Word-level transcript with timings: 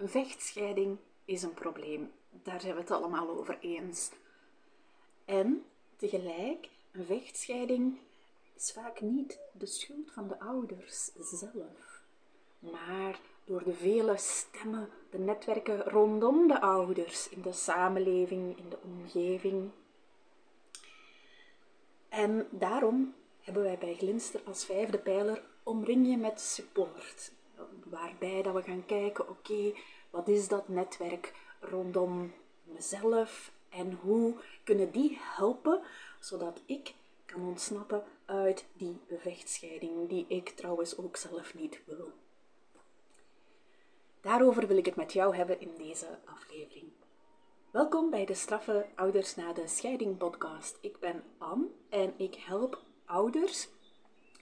Een 0.00 0.08
vechtscheiding 0.08 0.98
is 1.24 1.42
een 1.42 1.54
probleem. 1.54 2.12
Daar 2.30 2.60
zijn 2.60 2.74
we 2.74 2.80
het 2.80 2.90
allemaal 2.90 3.28
over 3.28 3.58
eens. 3.60 4.10
En 5.24 5.64
tegelijk, 5.96 6.68
een 6.92 7.04
vechtscheiding 7.04 7.98
is 8.54 8.72
vaak 8.72 9.00
niet 9.00 9.38
de 9.52 9.66
schuld 9.66 10.10
van 10.10 10.28
de 10.28 10.40
ouders 10.40 11.10
zelf, 11.18 12.02
maar 12.58 13.20
door 13.44 13.64
de 13.64 13.74
vele 13.74 14.16
stemmen, 14.16 14.88
de 15.10 15.18
netwerken 15.18 15.82
rondom 15.82 16.48
de 16.48 16.60
ouders, 16.60 17.28
in 17.28 17.42
de 17.42 17.52
samenleving, 17.52 18.58
in 18.58 18.68
de 18.68 18.78
omgeving. 18.82 19.70
En 22.08 22.48
daarom 22.50 23.14
hebben 23.40 23.62
wij 23.62 23.78
bij 23.78 23.94
Glinster 23.94 24.40
als 24.44 24.64
vijfde 24.64 24.98
pijler 24.98 25.42
omring 25.62 26.06
je 26.06 26.16
met 26.16 26.40
support. 26.40 27.32
Waarbij 27.90 28.42
dat 28.42 28.54
we 28.54 28.62
gaan 28.62 28.86
kijken, 28.86 29.28
oké, 29.28 29.72
wat 30.10 30.28
is 30.28 30.48
dat 30.48 30.68
netwerk 30.68 31.34
rondom 31.60 32.32
mezelf 32.62 33.52
en 33.68 33.92
hoe 33.92 34.34
kunnen 34.64 34.90
die 34.90 35.18
helpen 35.20 35.80
zodat 36.20 36.62
ik 36.66 36.94
kan 37.24 37.46
ontsnappen 37.46 38.02
uit 38.24 38.66
die 38.72 39.00
vechtscheiding, 39.18 40.08
die 40.08 40.24
ik 40.28 40.48
trouwens 40.48 40.96
ook 40.96 41.16
zelf 41.16 41.54
niet 41.54 41.80
wil. 41.84 42.12
Daarover 44.20 44.66
wil 44.66 44.76
ik 44.76 44.86
het 44.86 44.96
met 44.96 45.12
jou 45.12 45.36
hebben 45.36 45.60
in 45.60 45.74
deze 45.76 46.18
aflevering. 46.24 46.90
Welkom 47.70 48.10
bij 48.10 48.24
de 48.24 48.34
Straffe 48.34 48.86
Ouders 48.94 49.36
na 49.36 49.52
de 49.52 49.66
Scheiding 49.66 50.18
podcast. 50.18 50.78
Ik 50.80 50.98
ben 50.98 51.22
Anne 51.38 51.66
en 51.88 52.14
ik 52.16 52.34
help 52.34 52.82
ouders 53.04 53.68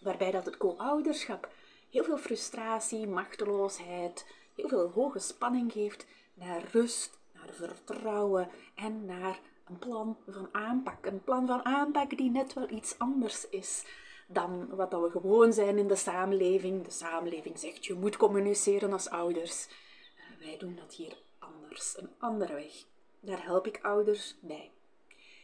waarbij 0.02 0.30
dat 0.30 0.44
het 0.44 0.56
co-ouderschap 0.56 1.48
heel 1.90 2.04
veel 2.04 2.18
frustratie, 2.18 3.06
machteloosheid, 3.06 4.26
heel 4.54 4.68
veel 4.68 4.90
hoge 4.90 5.18
spanning 5.18 5.72
geeft 5.72 6.06
naar 6.34 6.64
rust, 6.72 7.18
naar 7.32 7.50
vertrouwen 7.52 8.48
en 8.74 9.04
naar 9.04 9.40
een 9.64 9.78
plan 9.78 10.16
van 10.28 10.48
aanpak. 10.52 11.06
Een 11.06 11.24
plan 11.24 11.46
van 11.46 11.64
aanpak 11.64 12.16
die 12.16 12.30
net 12.30 12.52
wel 12.52 12.70
iets 12.70 12.98
anders 12.98 13.48
is 13.48 13.84
dan 14.26 14.68
wat 14.76 14.92
we 14.92 15.10
gewoon 15.10 15.52
zijn 15.52 15.78
in 15.78 15.88
de 15.88 15.96
samenleving. 15.96 16.84
De 16.84 16.90
samenleving 16.90 17.58
zegt 17.58 17.86
je 17.86 17.94
moet 17.94 18.16
communiceren 18.16 18.92
als 18.92 19.08
ouders. 19.08 19.66
Eh, 20.16 20.46
wij 20.46 20.56
doen 20.58 20.76
dat 20.76 20.94
hier 20.94 21.16
anders, 21.38 21.98
een 21.98 22.10
andere 22.18 22.54
weg. 22.54 22.84
Daar 23.20 23.44
help 23.44 23.66
ik 23.66 23.78
ouders 23.82 24.36
bij. 24.40 24.70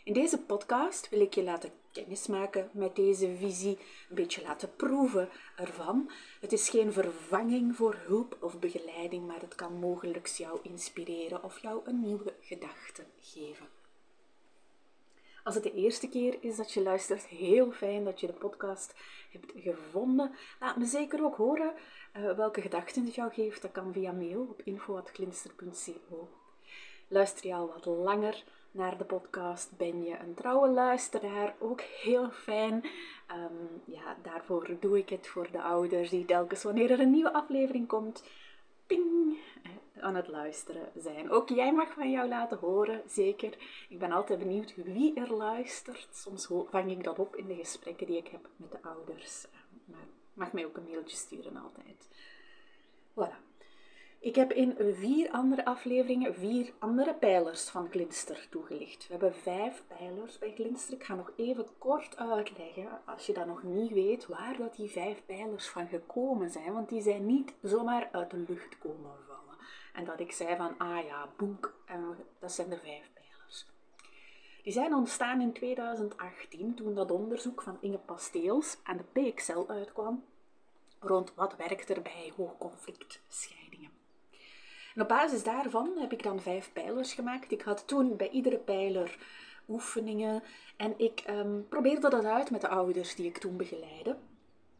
In 0.04 0.12
deze 0.12 0.38
podcast 0.38 1.08
wil 1.08 1.20
ik 1.20 1.34
je 1.34 1.42
laten 1.42 1.70
kennismaken 1.92 2.70
met 2.72 2.96
deze 2.96 3.36
visie, 3.36 3.78
een 4.08 4.14
beetje 4.14 4.42
laten 4.42 4.76
proeven 4.76 5.28
ervan. 5.56 6.10
Het 6.40 6.52
is 6.52 6.68
geen 6.68 6.92
vervanging 6.92 7.76
voor 7.76 7.94
hulp 7.94 8.36
of 8.40 8.58
begeleiding, 8.58 9.26
maar 9.26 9.40
het 9.40 9.54
kan 9.54 9.78
mogelijk 9.78 10.26
jou 10.26 10.58
inspireren 10.62 11.42
of 11.42 11.58
jou 11.58 11.80
een 11.84 12.00
nieuwe 12.00 12.34
gedachte 12.40 13.04
geven. 13.20 13.66
Als 15.44 15.54
het 15.54 15.64
de 15.64 15.74
eerste 15.74 16.08
keer 16.08 16.36
is 16.40 16.56
dat 16.56 16.72
je 16.72 16.82
luistert, 16.82 17.26
heel 17.26 17.72
fijn 17.72 18.04
dat 18.04 18.20
je 18.20 18.26
de 18.26 18.32
podcast 18.32 18.94
hebt 19.30 19.52
gevonden. 19.56 20.34
Laat 20.60 20.76
me 20.76 20.84
zeker 20.84 21.24
ook 21.24 21.36
horen 21.36 21.72
uh, 22.16 22.36
welke 22.36 22.60
gedachten 22.60 23.04
het 23.04 23.14
jou 23.14 23.32
geeft. 23.32 23.62
Dat 23.62 23.72
kan 23.72 23.92
via 23.92 24.12
mail 24.12 24.40
op 24.40 24.62
info.klinster.co. 24.64 26.28
Luister 27.08 27.46
je 27.46 27.54
al 27.54 27.66
wat 27.66 27.84
langer 27.84 28.44
naar 28.74 28.98
de 28.98 29.04
podcast? 29.04 29.76
Ben 29.76 30.04
je 30.04 30.18
een 30.18 30.34
trouwe 30.34 30.68
luisteraar? 30.68 31.54
Ook 31.58 31.80
heel 31.80 32.30
fijn. 32.30 32.72
Um, 33.30 33.82
ja, 33.84 34.16
daarvoor 34.22 34.76
doe 34.80 34.98
ik 34.98 35.08
het 35.08 35.26
voor 35.26 35.48
de 35.50 35.62
ouders 35.62 36.10
die 36.10 36.24
telkens 36.24 36.62
wanneer 36.62 36.90
er 36.90 37.00
een 37.00 37.10
nieuwe 37.10 37.32
aflevering 37.32 37.88
komt, 37.88 38.24
ping, 38.86 39.38
aan 40.00 40.14
het 40.14 40.28
luisteren 40.28 40.88
zijn. 40.96 41.30
Ook 41.30 41.48
jij 41.48 41.72
mag 41.72 41.92
van 41.92 42.10
jou 42.10 42.28
laten 42.28 42.58
horen, 42.58 43.02
zeker. 43.06 43.56
Ik 43.88 43.98
ben 43.98 44.12
altijd 44.12 44.38
benieuwd 44.38 44.74
wie 44.76 45.14
er 45.14 45.32
luistert. 45.32 46.08
Soms 46.12 46.48
vang 46.70 46.90
ik 46.90 47.04
dat 47.04 47.18
op 47.18 47.36
in 47.36 47.46
de 47.46 47.54
gesprekken 47.54 48.06
die 48.06 48.16
ik 48.16 48.28
heb 48.28 48.48
met 48.56 48.72
de 48.72 48.82
ouders. 48.82 49.46
Maar 49.84 50.06
mag 50.34 50.52
mij 50.52 50.64
ook 50.64 50.76
een 50.76 50.88
mailtje 50.90 51.16
sturen 51.16 51.56
altijd. 51.56 52.08
Voilà. 53.10 53.53
Ik 54.24 54.34
heb 54.34 54.52
in 54.52 54.76
vier 54.94 55.30
andere 55.30 55.64
afleveringen 55.64 56.34
vier 56.34 56.72
andere 56.78 57.14
pijlers 57.14 57.68
van 57.68 57.88
Glinster 57.90 58.46
toegelicht. 58.50 59.06
We 59.06 59.12
hebben 59.12 59.34
vijf 59.34 59.84
pijlers 59.98 60.38
bij 60.38 60.52
Glinster. 60.54 60.94
Ik 60.94 61.04
ga 61.04 61.14
nog 61.14 61.32
even 61.36 61.66
kort 61.78 62.16
uitleggen, 62.16 63.00
als 63.04 63.26
je 63.26 63.32
dat 63.32 63.46
nog 63.46 63.62
niet 63.62 63.92
weet, 63.92 64.26
waar 64.26 64.56
dat 64.56 64.76
die 64.76 64.90
vijf 64.90 65.22
pijlers 65.26 65.68
van 65.68 65.86
gekomen 65.86 66.50
zijn. 66.50 66.72
Want 66.72 66.88
die 66.88 67.02
zijn 67.02 67.26
niet 67.26 67.54
zomaar 67.62 68.08
uit 68.12 68.30
de 68.30 68.44
lucht 68.48 68.78
komen 68.78 69.10
vallen. 69.26 69.58
En 69.92 70.04
dat 70.04 70.20
ik 70.20 70.32
zei 70.32 70.56
van, 70.56 70.78
ah 70.78 71.04
ja, 71.04 71.28
boek, 71.36 71.74
en 71.86 72.16
dat 72.38 72.52
zijn 72.52 72.68
de 72.68 72.78
vijf 72.78 73.10
pijlers. 73.14 73.66
Die 74.62 74.72
zijn 74.72 74.94
ontstaan 74.94 75.40
in 75.40 75.52
2018, 75.52 76.74
toen 76.74 76.94
dat 76.94 77.10
onderzoek 77.10 77.62
van 77.62 77.76
Inge 77.80 77.98
Pasteels 77.98 78.76
aan 78.82 78.96
de 78.96 79.30
PXL 79.32 79.64
uitkwam, 79.66 80.24
rond 80.98 81.34
wat 81.34 81.56
werkt 81.56 81.88
er 81.88 82.02
bij 82.02 82.32
hoogconflict 82.36 83.20
scheidingen. 83.28 83.63
Op 84.96 85.08
basis 85.08 85.42
daarvan 85.42 85.92
heb 85.98 86.12
ik 86.12 86.22
dan 86.22 86.40
vijf 86.40 86.72
pijlers 86.72 87.12
gemaakt. 87.12 87.52
Ik 87.52 87.62
had 87.62 87.86
toen 87.86 88.16
bij 88.16 88.30
iedere 88.30 88.58
pijler 88.58 89.18
oefeningen 89.68 90.42
en 90.76 90.94
ik 90.98 91.20
ehm, 91.20 91.60
probeerde 91.68 92.08
dat 92.08 92.24
uit 92.24 92.50
met 92.50 92.60
de 92.60 92.68
ouders 92.68 93.14
die 93.14 93.26
ik 93.26 93.38
toen 93.38 93.56
begeleidde, 93.56 94.16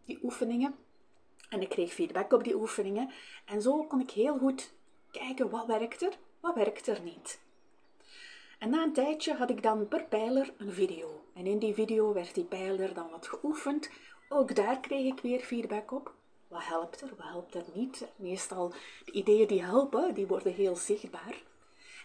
die 0.04 0.18
oefeningen. 0.22 0.74
En 1.48 1.60
ik 1.60 1.68
kreeg 1.68 1.92
feedback 1.92 2.32
op 2.32 2.44
die 2.44 2.56
oefeningen. 2.56 3.10
En 3.44 3.62
zo 3.62 3.84
kon 3.84 4.00
ik 4.00 4.10
heel 4.10 4.38
goed 4.38 4.72
kijken 5.10 5.50
wat 5.50 5.66
werkt 5.66 6.02
er, 6.02 6.12
wat 6.40 6.54
werkt 6.54 6.86
er 6.86 7.00
niet. 7.02 7.40
En 8.58 8.70
na 8.70 8.82
een 8.82 8.92
tijdje 8.92 9.34
had 9.34 9.50
ik 9.50 9.62
dan 9.62 9.88
per 9.88 10.04
pijler 10.04 10.52
een 10.56 10.72
video. 10.72 11.24
En 11.34 11.46
in 11.46 11.58
die 11.58 11.74
video 11.74 12.12
werd 12.12 12.34
die 12.34 12.44
pijler 12.44 12.94
dan 12.94 13.10
wat 13.10 13.28
geoefend. 13.28 13.90
Ook 14.28 14.54
daar 14.54 14.80
kreeg 14.80 15.12
ik 15.12 15.20
weer 15.20 15.40
feedback 15.40 15.92
op. 15.92 16.14
Wat 16.54 16.64
helpt 16.64 17.00
er, 17.00 17.08
wat 17.16 17.26
helpt 17.26 17.54
er 17.54 17.64
niet? 17.72 18.06
Meestal 18.16 18.72
de 19.04 19.12
ideeën 19.12 19.46
die 19.46 19.62
helpen, 19.62 20.14
die 20.14 20.26
worden 20.26 20.52
heel 20.52 20.76
zichtbaar. 20.76 21.42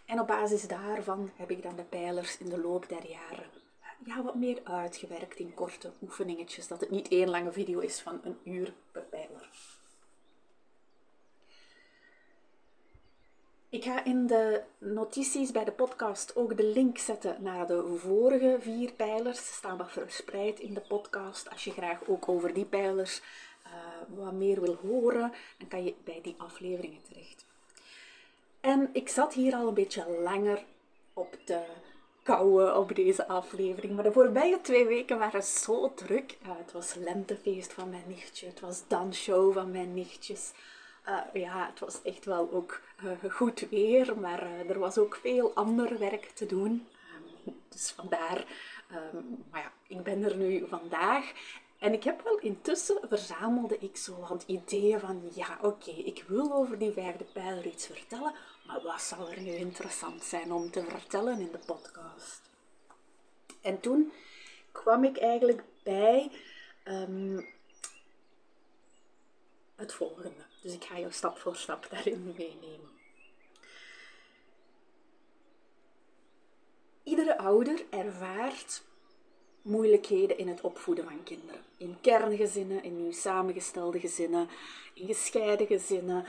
En 0.06 0.20
op 0.20 0.28
basis 0.28 0.68
daarvan 0.68 1.32
heb 1.36 1.52
ik 1.52 1.64
dan 1.64 1.76
de 1.76 1.84
pijlers 1.84 2.38
in 2.38 2.50
de 2.50 2.62
loop 2.62 2.90
der 2.90 3.10
jaren 3.10 3.60
ja, 4.06 4.24
wat 4.24 4.36
meer 4.36 4.60
uitgewerkt 4.64 5.40
in 5.40 5.54
korte 5.54 5.92
oefeningetjes, 6.02 6.68
dat 6.68 6.80
het 6.80 6.90
niet 6.90 7.08
één 7.08 7.30
lange 7.30 7.52
video 7.52 7.80
is 7.80 8.02
van 8.02 8.20
een 8.24 8.38
uur 8.44 8.74
per 8.92 9.02
pijler. 9.02 9.50
Ik 13.70 13.84
ga 13.84 14.04
in 14.04 14.28
de 14.28 14.64
notities 14.78 15.52
bij 15.52 15.64
de 15.64 15.72
podcast 15.72 16.36
ook 16.36 16.58
de 16.58 16.64
link 16.64 16.98
zetten 16.98 17.44
naar 17.44 17.68
de 17.68 17.96
vorige 17.98 18.58
vier 18.60 18.94
pijlers. 18.94 19.38
Ze 19.48 19.54
staan 19.54 19.78
wat 19.78 19.92
verspreid 19.92 20.60
in 20.60 20.74
de 20.74 20.82
podcast. 20.88 21.50
Als 21.50 21.64
je 21.64 21.72
graag 21.72 22.08
ook 22.08 22.30
over 22.30 22.54
die 22.54 22.66
pijlers 22.66 23.22
uh, 23.74 24.24
wat 24.24 24.34
meer 24.34 24.62
wil 24.62 24.78
horen, 24.82 25.34
dan 25.58 25.68
kan 25.68 25.84
je 25.84 25.94
bij 26.04 26.20
die 26.24 26.36
afleveringen 26.38 27.02
terecht. 27.10 27.46
En 28.60 28.90
ik 28.94 29.10
zat 29.10 29.34
hier 29.34 29.56
al 29.56 29.68
een 29.68 29.74
beetje 29.74 30.10
langer 30.24 30.64
op 31.14 31.38
de 31.46 31.64
kouwen 32.24 32.78
op 32.78 32.96
deze 32.96 33.28
aflevering. 33.28 33.96
Maar 33.96 34.04
de 34.04 34.12
voorbije 34.12 34.62
twee 34.62 34.86
weken 34.86 35.18
waren 35.18 35.44
zo 35.44 35.94
druk. 35.94 36.38
Uh, 36.42 36.48
het 36.58 36.72
was 36.72 36.94
lentefeest 36.94 37.74
van 37.74 37.90
mijn 37.90 38.04
nichtje, 38.08 38.48
het 38.48 38.60
was 38.60 38.88
dansshow 38.88 39.54
van 39.54 39.72
mijn 39.72 39.94
nichtjes. 39.94 40.52
Uh, 41.08 41.42
ja, 41.42 41.68
het 41.70 41.80
was 41.80 42.02
echt 42.02 42.26
wel 42.26 42.52
ook 42.52 42.82
goed 43.30 43.68
weer, 43.70 44.20
maar 44.20 44.48
er 44.68 44.80
was 44.80 44.98
ook 44.98 45.16
veel 45.16 45.54
ander 45.54 46.00
werk 46.00 46.26
te 46.26 46.46
doen. 46.46 46.88
Um, 47.48 47.56
dus 47.70 47.92
vandaar, 47.92 48.46
um, 49.14 49.44
maar 49.52 49.62
ja, 49.62 49.72
ik 49.96 50.04
ben 50.04 50.24
er 50.24 50.36
nu 50.36 50.66
vandaag. 50.68 51.34
En 51.80 51.94
ik 51.94 52.04
heb 52.04 52.22
wel 52.22 52.38
intussen 52.38 53.00
verzamelde 53.08 53.78
ik 53.78 53.98
zo 53.98 54.20
wat 54.20 54.44
ideeën 54.48 55.00
van, 55.00 55.32
ja 55.34 55.58
oké, 55.62 55.92
ik 55.92 56.24
wil 56.28 56.54
over 56.54 56.80
die 56.80 56.92
vijfde 56.92 57.24
pijler 57.24 57.66
iets 57.66 57.86
vertellen, 57.86 58.34
maar 58.66 58.82
wat 58.82 59.02
zal 59.02 59.30
er 59.30 59.42
nu 59.42 59.52
interessant 59.52 60.24
zijn 60.24 60.52
om 60.52 60.72
te 60.72 60.84
vertellen 60.84 61.40
in 61.40 61.52
de 61.52 61.60
podcast? 61.66 62.42
En 63.62 63.80
toen 63.80 64.12
kwam 64.72 65.04
ik 65.04 65.18
eigenlijk 65.18 65.64
bij 65.84 66.32
um, 66.86 67.48
het 69.76 69.94
volgende. 69.94 70.46
Dus 70.62 70.74
ik 70.74 70.84
ga 70.84 71.00
jou 71.00 71.12
stap 71.12 71.38
voor 71.38 71.56
stap 71.56 71.88
daarin 71.90 72.24
meenemen. 72.24 72.98
Iedere 77.04 77.38
ouder 77.38 77.86
ervaart 77.90 78.84
moeilijkheden 79.62 80.38
in 80.38 80.48
het 80.48 80.62
opvoeden 80.62 81.04
van 81.04 81.24
kinderen. 81.24 81.62
In 81.78 81.98
kerngezinnen, 82.02 82.84
in 82.84 82.98
nieuw 82.98 83.12
samengestelde 83.12 84.00
gezinnen, 84.00 84.50
in 84.94 85.08
gescheiden 85.08 85.68
gezinnen 85.68 86.26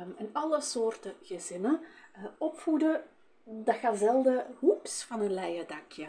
um, 0.00 0.14
en 0.18 0.30
alle 0.32 0.60
soorten 0.60 1.14
gezinnen. 1.22 1.80
Uh, 2.16 2.24
opvoeden, 2.38 3.02
dat 3.44 3.76
gaat 3.76 3.98
zelden 3.98 4.46
hoeps 4.58 5.02
van 5.02 5.20
een 5.20 5.34
leien 5.34 5.66
dakje. 5.66 6.08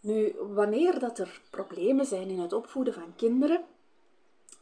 Nu, 0.00 0.34
wanneer 0.38 0.98
dat 0.98 1.18
er 1.18 1.40
problemen 1.50 2.06
zijn 2.06 2.28
in 2.28 2.38
het 2.40 2.52
opvoeden 2.52 2.94
van 2.94 3.12
kinderen, 3.16 3.64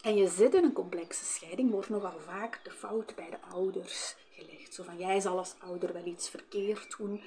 en 0.02 0.16
je 0.16 0.28
zit 0.28 0.54
in 0.54 0.64
een 0.64 0.72
complexe 0.72 1.24
scheiding, 1.24 1.70
wordt 1.70 1.88
nogal 1.88 2.18
vaak 2.18 2.60
de 2.62 2.70
fout 2.70 3.14
bij 3.14 3.30
de 3.30 3.54
ouders 3.54 4.16
gelegd. 4.30 4.74
Zo 4.74 4.82
van, 4.82 4.98
jij 4.98 5.20
zal 5.20 5.38
als 5.38 5.54
ouder 5.58 5.92
wel 5.92 6.04
iets 6.04 6.30
verkeerd 6.30 6.96
doen. 6.98 7.20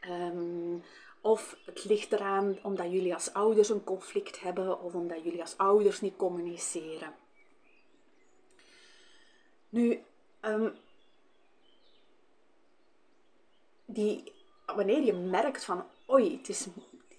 Ehm, 0.00 0.74
of 1.24 1.56
het 1.64 1.84
ligt 1.84 2.12
eraan 2.12 2.58
omdat 2.62 2.90
jullie 2.90 3.14
als 3.14 3.32
ouders 3.32 3.68
een 3.68 3.84
conflict 3.84 4.40
hebben 4.40 4.80
of 4.80 4.94
omdat 4.94 5.24
jullie 5.24 5.40
als 5.40 5.56
ouders 5.56 6.00
niet 6.00 6.16
communiceren. 6.16 7.14
Nu, 9.68 10.02
um, 10.40 10.74
die, 13.84 14.32
wanneer 14.66 15.02
je 15.02 15.12
merkt 15.12 15.64
van, 15.64 15.84
oei, 16.10 16.36
het 16.36 16.48
is, 16.48 16.66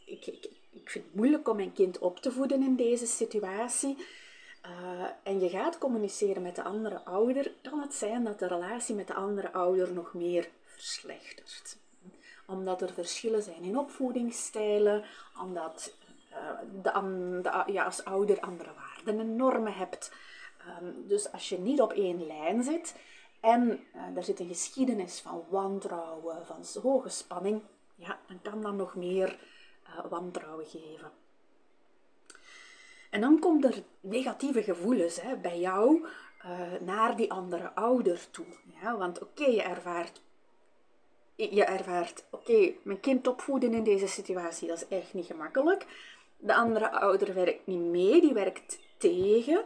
ik, 0.06 0.25
ik, 0.25 0.50
ik 0.72 0.90
vind 0.90 1.06
het 1.06 1.16
moeilijk 1.16 1.48
om 1.48 1.56
mijn 1.56 1.74
kind 1.74 2.00
op 2.00 2.19
te 2.19 2.31
voeden 2.31 2.63
in 2.63 2.75
deze 2.75 3.06
situatie, 3.06 3.98
uh, 4.66 5.06
en 5.24 5.40
je 5.40 5.50
gaat 5.50 5.78
communiceren 5.78 6.42
met 6.42 6.56
de 6.56 6.63
andere 6.63 7.04
ouder, 7.04 7.54
kan 7.62 7.80
het 7.80 7.94
zijn 7.94 8.24
dat 8.24 8.40
de 8.40 8.48
relatie 8.48 8.96
met 8.96 9.07
de 9.07 9.13
andere 9.13 9.52
ouder 9.52 9.94
nog 9.94 10.13
meer 10.13 10.50
verslechtert. 10.63 11.78
Omdat 12.47 12.81
er 12.81 12.94
verschillen 12.94 13.44
zijn 13.44 13.63
in 13.63 13.77
opvoedingsstijlen, 13.77 15.03
omdat 15.42 15.94
uh, 16.31 16.38
de, 16.81 17.71
ja, 17.71 17.83
als 17.83 18.06
ouder 18.06 18.39
andere 18.39 18.71
waarden 18.74 19.19
en 19.19 19.36
normen 19.36 19.74
hebt. 19.74 20.12
Um, 20.81 21.07
dus 21.07 21.31
als 21.31 21.50
je 21.50 21.59
niet 21.59 21.81
op 21.81 21.92
één 21.92 22.27
lijn 22.27 22.63
zit 22.63 22.95
en 23.39 23.86
uh, 23.95 24.18
er 24.18 24.24
zit 24.24 24.39
een 24.39 24.47
geschiedenis 24.47 25.19
van 25.19 25.44
wantrouwen, 25.50 26.45
van 26.45 26.81
hoge 26.81 27.09
spanning, 27.09 27.62
ja, 27.95 28.19
dan 28.27 28.39
kan 28.42 28.62
dat 28.62 28.74
nog 28.74 28.95
meer 28.95 29.38
wantrouwen 30.09 30.65
geven. 30.65 31.12
En 33.09 33.21
dan 33.21 33.39
komt 33.39 33.65
er 33.65 33.83
negatieve 34.00 34.63
gevoelens 34.63 35.21
hè, 35.21 35.36
bij 35.36 35.59
jou 35.59 36.07
uh, 36.45 36.80
naar 36.81 37.15
die 37.15 37.31
andere 37.31 37.75
ouder 37.75 38.30
toe. 38.31 38.45
Ja? 38.81 38.97
Want 38.97 39.21
oké, 39.21 39.45
je 39.45 39.62
ervaart, 39.62 40.21
je 41.35 41.63
ervaart 41.63 42.23
oké, 42.29 42.73
mijn 42.83 42.99
kind 42.99 43.27
opvoeden 43.27 43.73
in 43.73 43.83
deze 43.83 44.07
situatie, 44.07 44.67
dat 44.67 44.77
is 44.77 44.97
echt 44.97 45.13
niet 45.13 45.25
gemakkelijk. 45.25 45.85
De 46.37 46.55
andere 46.55 46.91
ouder 46.91 47.33
werkt 47.33 47.67
niet 47.67 47.79
mee, 47.79 48.21
die 48.21 48.33
werkt 48.33 48.79
tegen. 48.97 49.63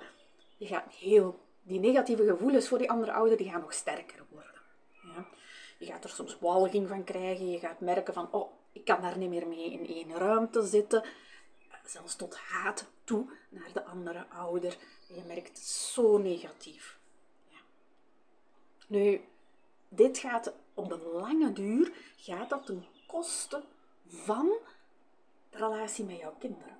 Je 0.57 0.65
gaat 0.65 0.93
heel, 0.93 1.39
die 1.63 1.79
negatieve 1.79 2.25
gevoelens 2.25 2.67
voor 2.67 2.77
die 2.77 2.89
andere 2.89 3.11
ouder, 3.11 3.37
die 3.37 3.49
gaan 3.49 3.61
nog 3.61 3.73
sterker 3.73 4.23
worden. 4.29 4.61
Ja? 5.03 5.25
Je 5.77 5.85
gaat 5.85 6.03
er 6.03 6.09
soms 6.09 6.37
walging 6.39 6.87
van 6.87 7.03
krijgen, 7.03 7.51
je 7.51 7.59
gaat 7.59 7.79
merken 7.79 8.13
van, 8.13 8.27
oh, 8.31 8.51
ik 8.71 8.85
kan 8.85 9.01
daar 9.01 9.17
niet 9.17 9.29
meer 9.29 9.47
mee 9.47 9.71
in 9.71 9.87
één 9.87 10.17
ruimte 10.17 10.61
zitten 10.61 11.03
zelfs 11.89 12.15
tot 12.15 12.37
haat 12.37 12.85
toe 13.03 13.29
naar 13.49 13.73
de 13.73 13.83
andere 13.83 14.25
ouder. 14.29 14.77
je 15.07 15.23
merkt 15.27 15.59
zo 15.59 16.17
negatief. 16.17 16.99
Ja. 17.47 17.57
Nu, 18.87 19.21
dit 19.89 20.17
gaat 20.17 20.53
op 20.73 20.89
de 20.89 20.97
lange 21.13 21.53
duur, 21.53 21.91
gaat 22.17 22.49
dat 22.49 22.65
ten 22.65 22.85
koste 23.07 23.63
van 24.07 24.51
de 25.49 25.57
relatie 25.57 26.05
met 26.05 26.17
jouw 26.17 26.33
kinderen. 26.39 26.77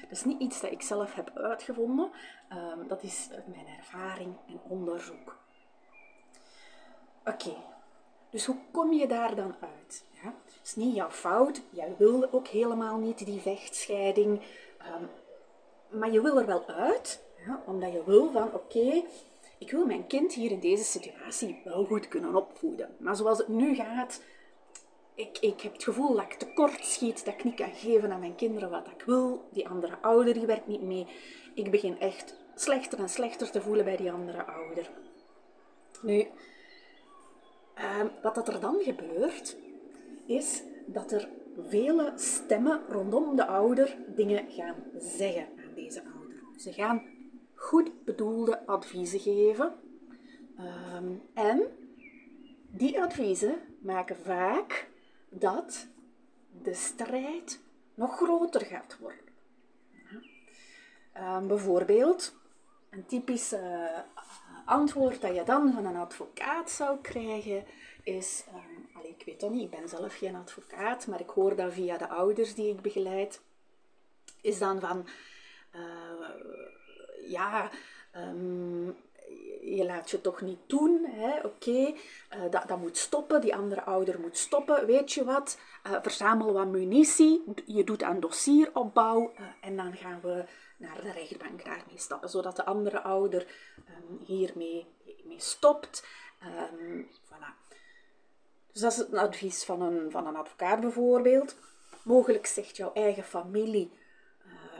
Dat 0.00 0.10
is 0.10 0.24
niet 0.24 0.40
iets 0.40 0.60
dat 0.60 0.70
ik 0.70 0.82
zelf 0.82 1.14
heb 1.14 1.30
uitgevonden, 1.34 2.10
um, 2.52 2.88
dat 2.88 3.02
is 3.02 3.28
mijn 3.46 3.66
ervaring 3.78 4.34
en 4.48 4.60
onderzoek. 4.68 5.36
Oké, 7.24 7.56
dus 8.30 8.46
hoe 8.46 8.56
kom 8.70 8.92
je 8.92 9.06
daar 9.06 9.34
dan 9.34 9.54
uit? 9.60 10.04
Ja? 10.22 10.34
Het 10.44 10.60
is 10.64 10.74
niet 10.76 10.94
jouw 10.94 11.10
fout, 11.10 11.62
jij 11.70 11.94
wil 11.98 12.32
ook 12.32 12.46
helemaal 12.46 12.98
niet 12.98 13.24
die 13.26 13.40
vechtscheiding, 13.40 14.42
um, 14.80 15.08
maar 15.98 16.10
je 16.10 16.20
wil 16.20 16.38
er 16.38 16.46
wel 16.46 16.66
uit, 16.66 17.22
ja? 17.46 17.62
omdat 17.66 17.92
je 17.92 18.04
wil 18.04 18.30
van 18.30 18.52
oké, 18.54 19.02
ik 19.60 19.70
wil 19.70 19.86
mijn 19.86 20.06
kind 20.06 20.34
hier 20.34 20.50
in 20.50 20.60
deze 20.60 20.84
situatie 20.84 21.60
wel 21.64 21.84
goed 21.84 22.08
kunnen 22.08 22.34
opvoeden. 22.34 22.96
Maar 22.98 23.16
zoals 23.16 23.38
het 23.38 23.48
nu 23.48 23.74
gaat, 23.74 24.22
ik, 25.14 25.38
ik 25.38 25.60
heb 25.60 25.72
het 25.72 25.84
gevoel 25.84 26.14
dat 26.14 26.24
ik 26.24 26.32
tekort 26.32 26.84
schiet, 26.84 27.24
dat 27.24 27.34
ik 27.34 27.44
niet 27.44 27.54
kan 27.54 27.74
geven 27.74 28.12
aan 28.12 28.20
mijn 28.20 28.34
kinderen 28.34 28.70
wat 28.70 28.86
ik 28.86 29.02
wil. 29.06 29.48
Die 29.52 29.68
andere 29.68 29.98
ouder 30.00 30.34
die 30.34 30.46
werkt 30.46 30.66
niet 30.66 30.82
mee. 30.82 31.06
Ik 31.54 31.70
begin 31.70 31.98
echt 31.98 32.34
slechter 32.54 32.98
en 32.98 33.08
slechter 33.08 33.50
te 33.50 33.60
voelen 33.60 33.84
bij 33.84 33.96
die 33.96 34.12
andere 34.12 34.44
ouder. 34.44 34.90
Nu, 36.02 36.26
uh, 37.78 38.04
wat 38.22 38.34
dat 38.34 38.48
er 38.48 38.60
dan 38.60 38.76
gebeurt, 38.82 39.56
is 40.26 40.62
dat 40.86 41.12
er 41.12 41.28
vele 41.68 42.12
stemmen 42.16 42.80
rondom 42.88 43.36
de 43.36 43.46
ouder 43.46 43.96
dingen 44.06 44.50
gaan 44.50 44.84
zeggen 44.98 45.46
aan 45.56 45.74
deze 45.74 46.02
ouder. 46.02 46.42
Ze 46.56 46.72
gaan 46.72 47.02
goed 47.60 48.04
bedoelde 48.04 48.66
adviezen 48.66 49.20
geven. 49.20 49.74
Um, 50.96 51.22
en 51.34 51.62
die 52.70 53.02
adviezen 53.02 53.60
maken 53.78 54.16
vaak 54.16 54.88
dat 55.28 55.86
de 56.62 56.74
strijd 56.74 57.60
nog 57.94 58.16
groter 58.16 58.60
gaat 58.60 58.98
worden. 58.98 59.24
Um, 61.16 61.48
bijvoorbeeld, 61.48 62.34
een 62.90 63.06
typisch 63.06 63.52
uh, 63.52 63.98
antwoord 64.64 65.20
dat 65.20 65.34
je 65.34 65.42
dan 65.42 65.72
van 65.72 65.86
een 65.86 65.96
advocaat 65.96 66.70
zou 66.70 66.98
krijgen 67.00 67.64
is, 68.02 68.44
um, 68.54 69.04
ik 69.04 69.22
weet 69.26 69.40
dat 69.40 69.50
niet, 69.50 69.72
ik 69.72 69.80
ben 69.80 69.88
zelf 69.88 70.16
geen 70.16 70.34
advocaat, 70.34 71.06
maar 71.06 71.20
ik 71.20 71.30
hoor 71.30 71.56
dat 71.56 71.72
via 71.72 71.98
de 71.98 72.08
ouders 72.08 72.54
die 72.54 72.70
ik 72.72 72.80
begeleid, 72.80 73.40
is 74.40 74.58
dan 74.58 74.80
van, 74.80 75.06
uh, 75.74 75.80
ja, 77.30 77.70
um, 78.16 78.96
je 79.60 79.84
laat 79.84 80.10
je 80.10 80.20
toch 80.20 80.40
niet 80.40 80.58
doen, 80.66 81.06
oké, 81.42 81.70
uh, 81.70 81.94
dat, 82.50 82.68
dat 82.68 82.78
moet 82.78 82.96
stoppen, 82.96 83.40
die 83.40 83.56
andere 83.56 83.82
ouder 83.82 84.20
moet 84.20 84.38
stoppen, 84.38 84.86
weet 84.86 85.12
je 85.12 85.24
wat, 85.24 85.58
uh, 85.86 85.98
verzamel 86.02 86.52
wat 86.52 86.66
munitie, 86.66 87.44
je 87.66 87.84
doet 87.84 88.02
aan 88.02 88.20
dossieropbouw 88.20 89.32
en 89.60 89.76
dan 89.76 89.96
gaan 89.96 90.20
we 90.22 90.44
naar 90.76 91.00
de 91.02 91.12
rechtbank 91.12 91.64
daarmee 91.64 91.98
stappen, 91.98 92.28
zodat 92.28 92.56
de 92.56 92.64
andere 92.64 93.00
ouder 93.00 93.46
um, 93.78 94.18
hiermee 94.24 94.86
mee 95.24 95.40
stopt. 95.40 96.06
Um, 96.82 97.08
voilà. 97.24 97.60
Dus 98.72 98.80
dat 98.80 98.92
is 98.92 98.98
het 98.98 99.14
advies 99.14 99.64
van 99.64 99.82
een, 99.82 100.10
van 100.10 100.26
een 100.26 100.36
advocaat 100.36 100.80
bijvoorbeeld. 100.80 101.56
Mogelijk 102.04 102.46
zegt 102.46 102.76
jouw 102.76 102.92
eigen 102.92 103.24
familie, 103.24 103.92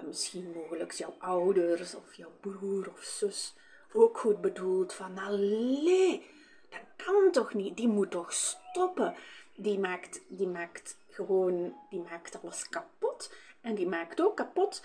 misschien 0.07 0.53
mogelijk 0.55 0.93
jouw 0.93 1.15
ouders 1.19 1.95
of 1.95 2.15
jouw 2.15 2.33
broer 2.41 2.89
of 2.93 3.03
zus, 3.03 3.55
ook 3.93 4.19
goed 4.19 4.41
bedoeld 4.41 4.93
van, 4.93 5.19
allee, 5.19 6.27
dat 6.69 6.81
kan 7.07 7.31
toch 7.31 7.55
niet, 7.55 7.77
die 7.77 7.89
moet 7.89 8.11
toch 8.11 8.33
stoppen. 8.33 9.15
Die 9.55 9.79
maakt, 9.79 10.21
die 10.29 10.47
maakt 10.47 10.97
gewoon, 11.09 11.75
die 11.91 12.01
maakt 12.01 12.43
alles 12.43 12.69
kapot. 12.69 13.33
En 13.61 13.75
die 13.75 13.89
maakt 13.89 14.21
ook 14.21 14.37
kapot, 14.37 14.83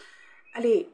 allee, 0.52 0.90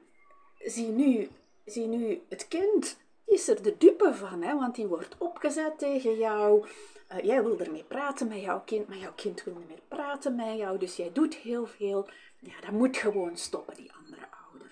zie 0.60 0.88
nu, 0.88 1.30
zie 1.66 1.88
nu 1.88 2.22
het 2.30 2.48
kind, 2.48 2.98
die 3.26 3.36
is 3.36 3.48
er 3.48 3.62
de 3.62 3.78
dupe 3.78 4.14
van, 4.14 4.42
hè, 4.42 4.56
want 4.56 4.76
die 4.76 4.88
wordt 4.88 5.16
opgezet 5.18 5.80
tegen 5.80 6.18
jou. 6.18 6.68
Uh, 7.12 7.20
jij 7.20 7.44
wil 7.44 7.60
ermee 7.60 7.84
praten 7.84 8.28
met 8.28 8.42
jouw 8.42 8.62
kind, 8.66 8.88
maar 8.88 8.98
jouw 8.98 9.14
kind 9.16 9.44
wil 9.44 9.56
niet 9.56 9.68
meer 9.68 9.82
praten 9.88 10.36
met 10.36 10.58
jou, 10.58 10.78
dus 10.78 10.96
jij 10.96 11.12
doet 11.12 11.36
heel 11.36 11.66
veel. 11.66 12.10
Ja, 12.40 12.62
dat 12.62 12.72
moet 12.72 12.98
gewoon 12.98 13.38
stoppen, 13.38 13.76
die 13.76 13.92
andere 13.94 14.28
ouder. 14.46 14.72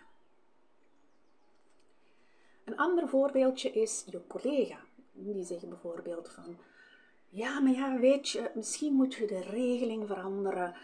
Een 2.70 2.78
ander 2.78 3.08
voorbeeldje 3.08 3.72
is 3.72 4.04
je 4.06 4.22
collega. 4.28 4.78
Die 5.12 5.44
zeggen 5.44 5.70
bijvoorbeeld 5.70 6.30
van, 6.30 6.58
ja, 7.30 7.60
maar 7.60 7.74
ja, 7.74 8.00
weet 8.00 8.30
je, 8.30 8.52
misschien 8.54 8.94
moet 8.94 9.14
je 9.14 9.28
de 9.28 9.42
regeling 9.42 10.08
veranderen. 10.08 10.76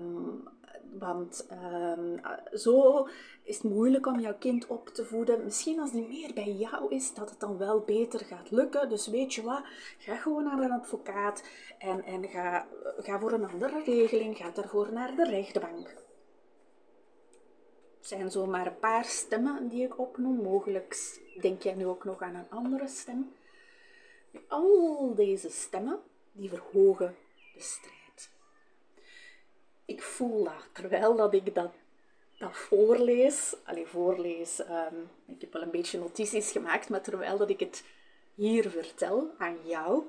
Um, 0.00 0.48
want 0.98 1.46
um, 1.52 2.20
zo 2.52 3.08
is 3.42 3.62
het 3.62 3.72
moeilijk 3.72 4.06
om 4.06 4.20
jouw 4.20 4.38
kind 4.38 4.66
op 4.66 4.88
te 4.88 5.04
voeden. 5.04 5.44
Misschien 5.44 5.80
als 5.80 5.92
die 5.92 6.08
meer 6.08 6.34
bij 6.34 6.52
jou 6.52 6.94
is, 6.94 7.14
dat 7.14 7.30
het 7.30 7.40
dan 7.40 7.58
wel 7.58 7.80
beter 7.80 8.20
gaat 8.20 8.50
lukken. 8.50 8.88
Dus 8.88 9.06
weet 9.06 9.34
je 9.34 9.42
wat, 9.42 9.62
ga 9.98 10.16
gewoon 10.16 10.44
naar 10.44 10.60
een 10.60 10.72
advocaat 10.72 11.42
en, 11.78 12.04
en 12.04 12.28
ga, 12.28 12.66
ga 12.98 13.18
voor 13.18 13.32
een 13.32 13.50
andere 13.50 13.82
regeling. 13.82 14.36
Ga 14.36 14.50
daarvoor 14.50 14.92
naar 14.92 15.16
de 15.16 15.24
rechtbank. 15.24 15.94
Zijn 18.00 18.30
zomaar 18.30 18.66
een 18.66 18.78
paar 18.78 19.04
stemmen 19.04 19.68
die 19.68 19.84
ik 19.84 19.98
opnoem. 19.98 20.42
Mogelijk 20.42 21.18
denk 21.40 21.62
jij 21.62 21.74
nu 21.74 21.86
ook 21.86 22.04
nog 22.04 22.22
aan 22.22 22.34
een 22.34 22.50
andere 22.50 22.88
stem. 22.88 23.32
Al 24.48 25.14
deze 25.14 25.50
stemmen, 25.50 26.00
die 26.32 26.48
verhogen 26.48 27.16
de 27.54 27.60
strijd 27.60 28.00
ik 29.90 30.02
voel 30.02 30.44
dat 30.44 30.68
terwijl 30.72 31.16
dat 31.16 31.34
ik 31.34 31.54
dat, 31.54 31.72
dat 32.38 32.56
voorlees. 32.56 33.54
Allee, 33.64 33.86
voorlees. 33.86 34.58
Um, 34.60 35.08
ik 35.26 35.40
heb 35.40 35.52
wel 35.52 35.62
een 35.62 35.70
beetje 35.70 35.98
notities 35.98 36.50
gemaakt, 36.50 36.88
maar 36.88 37.02
terwijl 37.02 37.38
dat 37.38 37.50
ik 37.50 37.60
het 37.60 37.84
hier 38.34 38.70
vertel 38.70 39.34
aan 39.38 39.56
jou, 39.64 40.02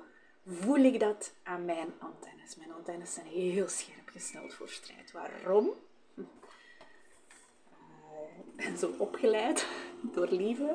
voel 0.46 0.84
ik 0.84 1.00
dat 1.00 1.32
aan 1.42 1.64
mijn 1.64 1.92
antennes. 1.98 2.56
Mijn 2.56 2.72
antennes 2.72 3.14
zijn 3.14 3.26
heel 3.26 3.68
scherp 3.68 4.08
gesteld 4.08 4.54
voor 4.54 4.68
strijd. 4.68 5.12
Waarom? 5.12 5.70
Ben 8.56 8.78
zo 8.78 8.94
opgeleid 8.98 9.66
door 10.14 10.28
liefde. 10.28 10.74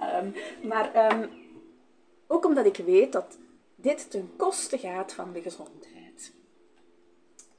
Ehm, 0.00 0.30
maar 0.62 0.94
ehm, 0.94 1.28
ook 2.26 2.44
omdat 2.44 2.66
ik 2.66 2.76
weet 2.76 3.12
dat 3.12 3.38
dit 3.74 4.10
ten 4.10 4.30
koste 4.36 4.78
gaat 4.78 5.12
van 5.12 5.32
de 5.32 5.42
gezondheid. 5.42 6.32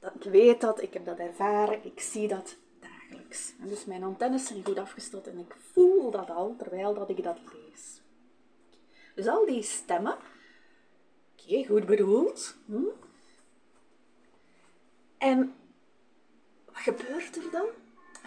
Dat 0.00 0.14
ik 0.14 0.22
weet 0.22 0.60
dat, 0.60 0.82
ik 0.82 0.92
heb 0.92 1.04
dat 1.04 1.18
ervaren, 1.18 1.84
ik 1.84 2.00
zie 2.00 2.28
dat 2.28 2.56
dagelijks. 2.80 3.52
En 3.60 3.68
dus 3.68 3.84
mijn 3.84 4.02
antennes 4.02 4.46
zijn 4.46 4.64
goed 4.64 4.78
afgesteld 4.78 5.26
en 5.26 5.38
ik 5.38 5.54
voel 5.72 6.10
dat 6.10 6.30
al 6.30 6.54
terwijl 6.58 6.94
dat 6.94 7.10
ik 7.10 7.22
dat 7.22 7.38
lees. 7.52 8.02
Dus 9.14 9.26
al 9.26 9.46
die 9.46 9.62
stemmen, 9.62 10.16
oké, 11.32 11.64
goed 11.64 11.86
bedoeld. 11.86 12.56
Hm? 12.66 12.82
En 15.18 15.54
wat 16.64 16.76
gebeurt 16.76 17.36
er 17.36 17.50
dan? 17.50 17.66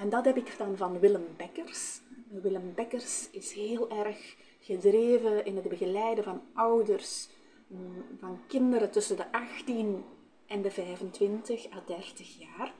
En 0.02 0.10
dat 0.10 0.26
heb 0.26 0.38
ik 0.38 0.58
dan 0.58 0.78
van 0.78 1.00
Willem 1.00 1.28
Bekkers. 1.38 2.02
Willem 2.28 2.74
Bekkers 2.76 3.30
is 3.32 3.54
heel 3.54 3.90
erg 3.90 4.36
gedreven 4.60 5.46
in 5.46 5.56
het 5.56 5.70
begeleiden 5.70 6.24
van 6.24 6.42
ouders, 6.54 7.30
mm, 7.68 8.06
van 8.20 8.40
kinderen 8.48 8.92
tussen 8.92 9.18
de 9.18 9.32
18 9.32 10.04
en 10.46 10.62
de 10.62 10.72
25 10.72 11.72
à 11.72 11.84
30 11.86 12.40
jaar. 12.40 12.74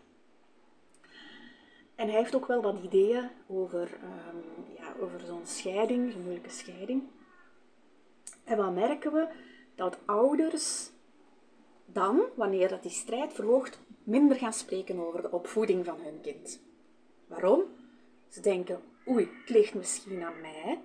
En 1.96 2.08
hij 2.08 2.18
heeft 2.18 2.36
ook 2.36 2.46
wel 2.46 2.62
wat 2.62 2.84
ideeën 2.84 3.30
over, 3.48 4.00
um, 4.04 4.66
ja, 4.78 4.94
over 5.00 5.20
zo'n 5.26 5.46
scheiding, 5.46 6.12
zo'n 6.12 6.22
moeilijke 6.22 6.50
scheiding. 6.50 7.04
En 8.44 8.58
wat 8.58 8.74
merken 8.74 9.14
we? 9.14 9.28
Dat 9.76 9.98
ouders 10.06 10.90
dan, 11.86 12.22
wanneer 12.36 12.70
dat 12.70 12.82
die 12.82 12.92
strijd 12.92 13.34
verhoogt, 13.34 13.80
minder 14.04 14.38
gaan 14.38 14.54
spreken 14.54 15.00
over 15.00 15.22
de 15.22 15.32
opvoeding 15.32 15.86
van 15.86 16.00
hun 16.00 16.22
kind. 16.22 16.70
Waarom? 17.32 17.64
Ze 18.30 18.42
denken, 18.42 18.82
oei, 19.08 19.30
het 19.40 19.50
ligt 19.50 19.74
misschien 19.74 20.24
aan 20.24 20.42
mij. 20.42 20.82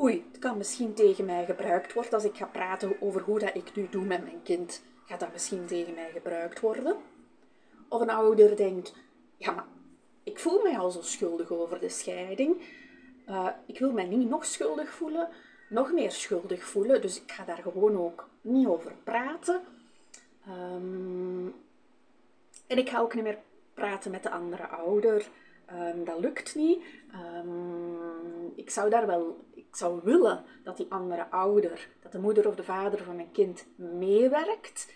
Oei, 0.00 0.24
het 0.32 0.38
kan 0.40 0.56
misschien 0.56 0.94
tegen 0.94 1.24
mij 1.24 1.44
gebruikt 1.44 1.92
worden 1.92 2.12
als 2.12 2.24
ik 2.24 2.36
ga 2.36 2.46
praten 2.46 3.00
over 3.00 3.20
hoe 3.20 3.38
dat 3.38 3.54
ik 3.54 3.74
nu 3.74 3.88
doe 3.90 4.04
met 4.04 4.22
mijn 4.22 4.42
kind. 4.42 4.82
Gaat 5.06 5.20
dat 5.20 5.32
misschien 5.32 5.66
tegen 5.66 5.94
mij 5.94 6.10
gebruikt 6.12 6.60
worden? 6.60 6.96
Of 7.88 8.00
een 8.00 8.10
ouder 8.10 8.56
denkt, 8.56 8.94
ja, 9.36 9.52
maar 9.52 9.66
ik 10.22 10.38
voel 10.38 10.62
mij 10.62 10.78
al 10.78 10.90
zo 10.90 11.02
schuldig 11.02 11.50
over 11.50 11.80
de 11.80 11.88
scheiding. 11.88 12.62
Uh, 13.28 13.48
ik 13.66 13.78
wil 13.78 13.92
mij 13.92 14.06
niet 14.06 14.28
nog 14.28 14.44
schuldig 14.44 14.90
voelen, 14.90 15.28
nog 15.68 15.92
meer 15.92 16.10
schuldig 16.10 16.64
voelen, 16.64 17.00
dus 17.00 17.22
ik 17.22 17.32
ga 17.32 17.44
daar 17.44 17.62
gewoon 17.62 17.96
ook 17.98 18.28
niet 18.40 18.66
over 18.66 18.92
praten. 19.04 19.60
Um, 20.48 21.54
en 22.66 22.78
ik 22.78 22.88
ga 22.88 23.00
ook 23.00 23.14
niet 23.14 23.24
meer 23.24 23.38
praten 23.74 24.10
met 24.10 24.22
de 24.22 24.30
andere 24.30 24.66
ouder. 24.66 25.26
Um, 25.72 26.04
dat 26.04 26.18
lukt 26.18 26.54
niet. 26.54 26.82
Um, 27.14 28.52
ik 28.56 28.70
zou 28.70 28.90
daar 28.90 29.06
wel, 29.06 29.44
ik 29.54 29.76
zou 29.76 30.00
willen 30.02 30.44
dat 30.62 30.76
die 30.76 30.86
andere 30.88 31.30
ouder, 31.30 31.88
dat 32.02 32.12
de 32.12 32.18
moeder 32.18 32.48
of 32.48 32.54
de 32.54 32.64
vader 32.64 33.04
van 33.04 33.16
mijn 33.16 33.32
kind 33.32 33.66
meewerkt. 33.76 34.92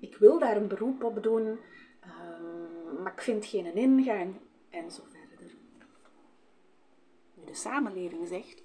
Ik 0.00 0.16
wil 0.16 0.38
daar 0.38 0.56
een 0.56 0.68
beroep 0.68 1.04
op 1.04 1.22
doen, 1.22 1.46
um, 1.46 3.02
maar 3.02 3.12
ik 3.12 3.20
vind 3.20 3.46
geen 3.46 3.74
ingang 3.74 4.34
en 4.70 4.90
zo 4.90 5.02
verder. 5.10 5.54
Nu, 7.34 7.44
de 7.44 7.54
samenleving 7.54 8.28
zegt, 8.28 8.62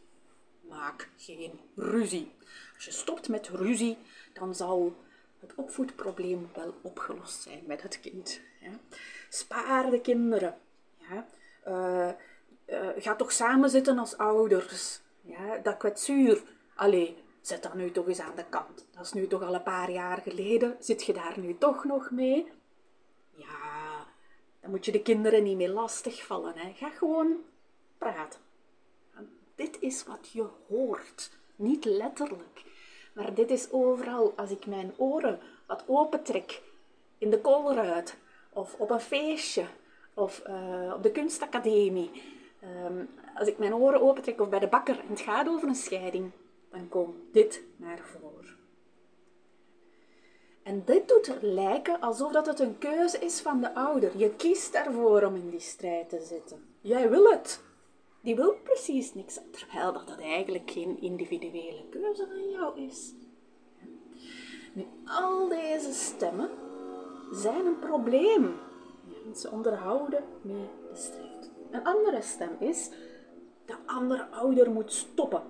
maak 0.62 1.10
geen 1.18 1.60
ruzie. 1.76 2.32
Als 2.76 2.86
je 2.86 2.92
stopt 2.92 3.30
met 3.30 3.48
ruzie, 3.48 3.98
dan 4.34 4.56
zal 4.56 4.96
het 5.40 5.56
opvoedprobleem 5.56 6.50
wel 6.54 6.74
opgelost 6.82 7.42
zijn 7.42 7.64
met 7.66 7.82
het 7.82 8.00
kind. 8.00 8.42
Spaar 9.30 9.90
de 9.90 10.02
kinderen. 10.02 10.58
Ja. 10.98 11.28
Uh, 11.68 12.10
uh, 12.68 12.90
ga 12.98 13.16
toch 13.16 13.32
samen 13.32 13.70
zitten 13.70 14.00
als 14.00 14.18
ouders. 14.18 15.02
Ja, 15.22 15.58
dat 15.58 15.78
kwetsuur, 15.78 16.44
allee, 16.76 17.24
zet 17.42 17.64
dat 17.64 17.74
nu 17.74 17.92
toch 17.92 18.08
eens 18.08 18.20
aan 18.20 18.36
de 18.36 18.46
kant. 18.50 18.86
Dat 18.92 19.06
is 19.06 19.14
nu 19.14 19.28
toch 19.28 19.42
al 19.42 19.56
een 19.56 19.64
paar 19.64 19.92
jaar 19.92 20.22
geleden. 20.22 20.76
Zit 20.80 21.04
je 21.04 21.14
daar 21.14 21.40
nu 21.40 21.58
toch 21.58 21.84
nog 21.84 22.12
mee? 22.12 22.52
Ja, 23.32 24.06
dan 24.62 24.70
moet 24.70 24.86
je 24.86 24.92
de 24.92 25.02
kinderen 25.02 25.44
niet 25.44 25.58
meer 25.58 25.70
lastigvallen. 25.70 26.58
Hè. 26.58 26.74
Ga 26.74 26.90
gewoon 26.90 27.36
praten. 27.98 28.40
dit 29.56 29.78
is 29.80 30.04
wat 30.04 30.30
je 30.32 30.48
hoort. 30.68 31.32
Niet 31.56 31.86
letterlijk. 31.86 32.64
Maar 33.14 33.34
dit 33.34 33.50
is 33.50 33.72
overal. 33.72 34.34
Als 34.36 34.52
ik 34.52 34.66
mijn 34.66 34.94
oren 34.98 35.40
wat 35.68 35.84
opentrek 35.88 36.62
in 37.18 37.30
de 37.30 37.42
koolruit 37.42 38.18
of 38.50 38.76
op 38.80 38.90
een 38.90 39.00
feestje 39.00 39.66
of 40.16 40.44
uh, 40.48 40.94
op 40.96 41.04
de 41.04 41.12
kunstacademie. 41.12 42.12
Um, 42.86 43.10
als 43.36 43.48
ik 43.48 43.58
mijn 43.58 43.76
oren 43.76 44.02
opentrek 44.02 44.42
of 44.42 44.50
bij 44.50 44.60
de 44.60 44.68
bakker 44.68 45.00
en 45.00 45.10
het 45.10 45.22
gaat 45.22 45.48
over 45.48 45.68
een 45.68 45.76
scheiding, 45.76 46.32
dan 46.72 46.90
komt 46.90 47.16
dit 47.32 47.64
naar 47.76 48.00
voren. 48.00 48.56
En 50.64 50.84
dit 50.86 51.08
doet 51.08 51.28
er 51.28 51.38
lijken 51.42 52.00
alsof 52.00 52.32
dat 52.32 52.46
het 52.46 52.60
een 52.60 52.78
keuze 52.78 53.20
is 53.20 53.42
van 53.42 53.62
de 53.62 53.76
ouder. 53.76 54.18
Je 54.18 54.36
kiest 54.36 54.74
daarvoor 54.74 55.24
om 55.24 55.36
in 55.36 55.50
die 55.50 55.60
strijd 55.60 56.10
te 56.10 56.22
zitten. 56.22 56.66
Jij 56.82 57.10
wil 57.10 57.32
het. 57.32 57.64
Die 58.22 58.36
wil 58.36 58.54
precies 58.64 59.14
niks, 59.14 59.40
terwijl 59.52 59.94
dat, 59.94 60.08
dat 60.08 60.20
eigenlijk 60.20 60.72
geen 60.72 61.02
individuele 61.02 61.84
keuze 61.90 62.28
van 62.28 62.50
jou 62.50 62.80
is. 62.80 63.14
Nu, 64.74 64.86
al 65.06 65.48
deze 65.48 65.94
stemmen 65.94 66.50
zijn 67.32 67.66
een 67.66 67.80
probleem 67.80 68.56
ze 69.34 69.52
onderhouden 69.52 70.24
mee 70.42 70.70
de 70.92 70.96
strijd. 70.96 71.52
Een 71.72 71.84
andere 71.84 72.22
stem 72.22 72.56
is, 72.60 72.90
de 73.66 73.76
andere 73.86 74.28
ouder 74.30 74.72
moet 74.72 74.94
stoppen. 74.94 75.44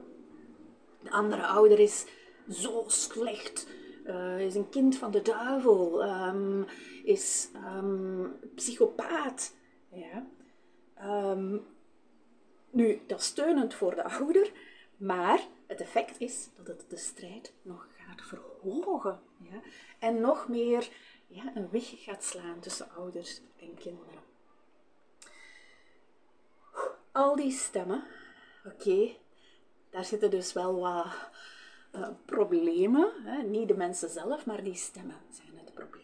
De 1.01 1.11
andere 1.11 1.45
ouder 1.45 1.79
is 1.79 2.05
zo 2.49 2.83
slecht, 2.87 3.67
uh, 4.05 4.39
is 4.39 4.55
een 4.55 4.69
kind 4.69 4.97
van 4.97 5.11
de 5.11 5.21
duivel, 5.21 6.03
um, 6.03 6.65
is 7.03 7.49
um, 7.77 8.33
psychopaat. 8.55 9.53
Ja. 9.89 10.27
Um, 11.31 11.65
nu, 12.69 13.01
dat 13.07 13.19
is 13.19 13.25
steunend 13.25 13.73
voor 13.73 13.95
de 13.95 14.03
ouder, 14.03 14.51
maar 14.97 15.47
het 15.67 15.81
effect 15.81 16.19
is 16.19 16.49
dat 16.55 16.67
het 16.67 16.85
de 16.89 16.97
strijd 16.97 17.53
nog 17.61 17.87
gaat 17.97 18.21
verhogen. 18.21 19.19
Ja? 19.37 19.61
En 19.99 20.19
nog 20.19 20.47
meer 20.47 20.89
ja, 21.35 21.51
een 21.55 21.69
weg 21.69 22.03
gaat 22.03 22.23
slaan 22.23 22.59
tussen 22.59 22.89
ouders 22.89 23.41
en 23.59 23.73
kinderen. 23.73 24.23
Al 27.11 27.35
die 27.35 27.51
stemmen, 27.51 28.03
oké, 28.65 29.15
daar 29.89 30.05
zitten 30.05 30.29
dus 30.29 30.53
wel 30.53 30.79
wat 30.79 31.05
uh, 31.95 32.07
problemen. 32.25 33.11
Hè? 33.23 33.43
Niet 33.43 33.67
de 33.67 33.75
mensen 33.75 34.09
zelf, 34.09 34.45
maar 34.45 34.63
die 34.63 34.75
stemmen 34.75 35.17
zijn 35.29 35.57
het 35.57 35.73
probleem. 35.73 36.03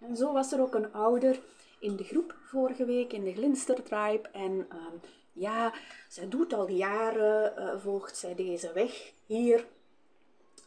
En 0.00 0.16
zo 0.16 0.32
was 0.32 0.52
er 0.52 0.60
ook 0.60 0.74
een 0.74 0.92
ouder 0.92 1.40
in 1.78 1.96
de 1.96 2.04
groep 2.04 2.36
vorige 2.44 2.84
week, 2.84 3.12
in 3.12 3.24
de 3.24 3.32
Glinster 3.32 3.82
Tribe. 3.82 4.28
En 4.32 4.52
uh, 4.52 4.86
ja, 5.32 5.74
zij 6.08 6.28
doet 6.28 6.52
al 6.52 6.68
jaren, 6.68 7.54
uh, 7.58 7.80
volgt 7.80 8.16
zij 8.16 8.34
deze 8.34 8.72
weg 8.72 9.12
hier. 9.26 9.66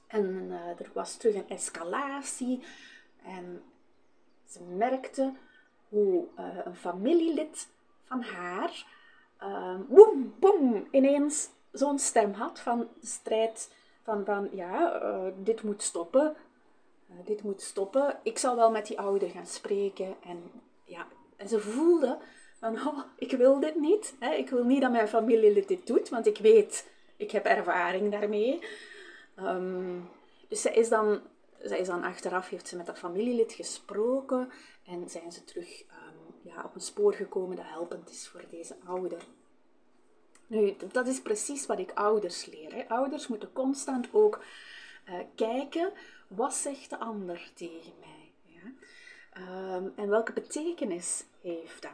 En 0.08 0.26
uh, 0.26 0.80
er 0.80 0.92
was 0.94 1.18
terug 1.18 1.36
een 1.36 1.50
escalatie. 1.50 2.64
En 3.24 3.64
ze 4.52 4.64
merkte 4.64 5.34
hoe 5.90 6.26
uh, 6.40 6.46
een 6.64 6.76
familielid 6.76 7.68
van 8.06 8.22
haar 8.22 8.86
uh, 9.44 9.76
boem, 9.88 10.34
boem, 10.40 10.88
ineens 10.92 11.50
zo'n 11.72 12.00
stem 12.00 12.34
had 12.34 12.60
van 12.60 12.88
strijd 13.02 13.74
van, 14.04 14.26
van 14.26 14.50
ja, 14.52 15.04
uh, 15.04 15.28
dit 15.44 15.64
moet 15.64 15.82
stoppen, 15.82 16.36
dit 17.26 17.44
moet 17.44 17.62
stoppen. 17.62 18.20
Ik 18.24 18.38
zal 18.38 18.56
wel 18.56 18.72
met 18.72 18.88
die 18.88 19.00
ouder 19.00 19.30
gaan 19.30 19.46
spreken. 19.46 20.16
En, 20.24 20.52
ja, 20.84 21.08
en 21.36 21.48
ze 21.48 21.60
voelde 21.60 22.18
van, 22.60 22.76
oh, 22.76 23.00
ik 23.16 23.32
wil 23.32 23.60
dit 23.60 23.76
niet. 23.76 24.16
Hè? 24.20 24.34
Ik 24.34 24.50
wil 24.50 24.64
niet 24.64 24.82
dat 24.82 24.92
mijn 24.92 25.08
familielid 25.08 25.68
dit 25.68 25.88
doet, 25.88 26.10
want 26.10 26.28
ik 26.28 26.38
weet, 26.38 26.90
ik 27.16 27.32
heb 27.32 27.46
ervaring 27.46 28.12
daarmee. 28.12 28.60
Um, 29.40 30.10
dus 30.48 30.62
ze 30.62 30.74
is 30.74 30.90
dan 30.90 31.22
zij 31.64 31.80
is 31.80 31.88
dan 31.88 32.04
achteraf, 32.04 32.50
heeft 32.50 32.68
ze 32.68 32.76
met 32.78 32.86
dat 32.86 32.98
familielid 32.98 33.54
gesproken 33.54 34.52
en 34.86 35.10
zijn 35.10 35.32
ze 35.32 35.44
terug 35.44 35.82
um, 35.82 36.52
ja, 36.52 36.64
op 36.64 36.76
een 36.76 36.82
spoor 36.82 37.14
gekomen 37.14 37.56
dat 37.56 37.66
helpend 37.68 38.10
is 38.10 38.28
voor 38.28 38.44
deze 38.50 38.76
ouder. 38.86 39.22
Nu, 40.48 40.76
dat 40.92 41.08
is 41.08 41.22
precies 41.22 41.66
wat 41.66 41.80
ik 41.80 41.92
ouders 41.94 42.46
leer. 42.46 42.74
Hè. 42.74 42.90
Ouders 42.90 43.28
moeten 43.28 43.54
constant 43.54 44.08
ook 44.12 44.44
uh, 45.10 45.16
kijken, 45.36 45.92
wat 46.28 46.54
zegt 46.54 46.90
de 46.90 47.00
ander 47.00 47.52
tegen 47.54 47.94
mij? 48.00 48.32
Ja? 48.44 49.76
Um, 49.76 49.94
en 49.96 50.10
welke 50.10 50.34
betekenis 50.34 51.24
heeft 51.42 51.82
dat? 51.82 51.92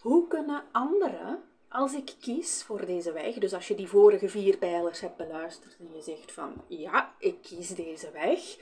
Hoe 0.00 0.26
kunnen 0.26 0.64
anderen, 0.72 1.42
als 1.68 1.94
ik 1.94 2.14
kies 2.20 2.62
voor 2.62 2.86
deze 2.86 3.12
weg, 3.12 3.34
dus 3.34 3.54
als 3.54 3.68
je 3.68 3.74
die 3.74 3.88
vorige 3.88 4.28
vier 4.28 4.56
pijlers 4.56 5.00
hebt 5.00 5.16
beluisterd 5.16 5.76
en 5.78 5.94
je 5.94 6.02
zegt 6.02 6.32
van, 6.32 6.64
ja, 6.66 7.14
ik 7.18 7.42
kies 7.42 7.68
deze 7.68 8.10
weg, 8.10 8.56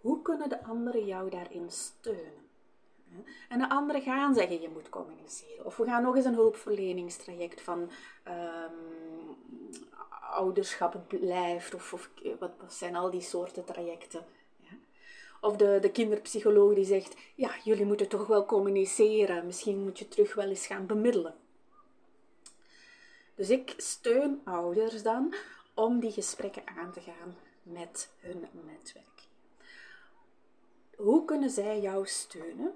hoe 0.00 0.22
kunnen 0.22 0.48
de 0.48 0.64
anderen 0.64 1.04
jou 1.04 1.30
daarin 1.30 1.70
steunen? 1.70 2.48
En 3.48 3.58
de 3.58 3.68
anderen 3.68 4.02
gaan 4.02 4.34
zeggen 4.34 4.60
je 4.60 4.68
moet 4.68 4.88
communiceren. 4.88 5.66
Of 5.66 5.76
we 5.76 5.84
gaan 5.84 6.02
nog 6.02 6.16
eens 6.16 6.24
een 6.24 6.34
hulpverleningstraject 6.34 7.60
van 7.60 7.90
um, 8.28 9.36
ouderschap 10.30 11.04
blijft. 11.08 11.74
Of, 11.74 11.92
of 11.92 12.10
wat, 12.38 12.50
zijn 12.68 12.96
al 12.96 13.10
die 13.10 13.20
soorten 13.20 13.64
trajecten. 13.64 14.24
Of 15.40 15.56
de, 15.56 15.78
de 15.80 15.90
kinderpsycholoog 15.90 16.74
die 16.74 16.84
zegt, 16.84 17.16
ja, 17.34 17.50
jullie 17.64 17.84
moeten 17.84 18.08
toch 18.08 18.26
wel 18.26 18.46
communiceren. 18.46 19.46
Misschien 19.46 19.82
moet 19.82 19.98
je 19.98 20.08
terug 20.08 20.34
wel 20.34 20.48
eens 20.48 20.66
gaan 20.66 20.86
bemiddelen. 20.86 21.34
Dus 23.34 23.50
ik 23.50 23.74
steun 23.76 24.40
ouders 24.44 25.02
dan 25.02 25.34
om 25.74 26.00
die 26.00 26.10
gesprekken 26.10 26.62
aan 26.66 26.92
te 26.92 27.00
gaan 27.00 27.36
met 27.62 28.10
hun 28.18 28.46
netwerk. 28.52 29.28
Hoe 31.02 31.24
kunnen 31.24 31.50
zij 31.50 31.80
jou 31.80 32.06
steunen? 32.06 32.72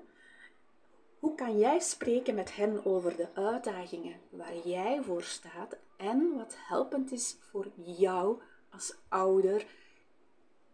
Hoe 1.18 1.34
kan 1.34 1.58
jij 1.58 1.80
spreken 1.80 2.34
met 2.34 2.56
hen 2.56 2.84
over 2.84 3.16
de 3.16 3.28
uitdagingen 3.34 4.20
waar 4.30 4.56
jij 4.64 5.02
voor 5.02 5.22
staat 5.22 5.76
en 5.96 6.36
wat 6.36 6.54
helpend 6.58 7.12
is 7.12 7.36
voor 7.40 7.66
jou 7.76 8.40
als 8.70 8.94
ouder 9.08 9.66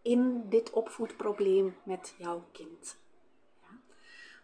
in 0.01 0.49
dit 0.49 0.69
opvoedprobleem 0.69 1.75
met 1.83 2.13
jouw 2.17 2.43
kind? 2.51 2.97
Ja? 3.61 3.79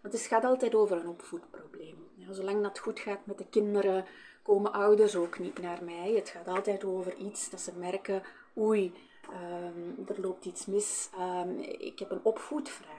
Want 0.02 0.14
het 0.14 0.24
gaat 0.24 0.44
altijd 0.44 0.76
over 0.76 0.98
een 0.98 1.08
opvoedprobleem. 1.08 2.08
Zolang 2.30 2.64
dat 2.64 2.80
goed 2.80 3.00
gaat 3.00 3.26
met 3.26 3.38
de 3.38 3.48
kinderen, 3.50 4.06
komen 4.44 4.74
ouders 4.74 5.16
ook 5.16 5.40
niet 5.40 5.60
naar 5.60 5.84
mij. 5.84 6.12
Het 6.12 6.30
gaat 6.30 6.48
altijd 6.48 6.84
over 6.84 7.16
iets 7.16 7.50
dat 7.50 7.62
ze 7.62 7.72
merken, 7.78 8.24
oei, 8.58 8.94
um, 9.30 10.06
er 10.08 10.22
loopt 10.22 10.46
iets 10.46 10.66
mis, 10.66 11.10
um, 11.20 11.60
ik 11.60 12.00
heb 12.00 12.12
een 12.12 12.24
opvoedvraag. 12.24 12.97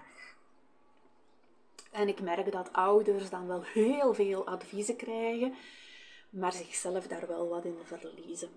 En 1.98 2.08
ik 2.08 2.20
merk 2.20 2.52
dat 2.52 2.72
ouders 2.72 3.30
dan 3.30 3.46
wel 3.46 3.62
heel 3.62 4.14
veel 4.14 4.46
adviezen 4.46 4.96
krijgen, 4.96 5.54
maar 6.30 6.52
zichzelf 6.52 7.06
daar 7.06 7.26
wel 7.26 7.48
wat 7.48 7.64
in 7.64 7.78
verliezen. 7.84 8.48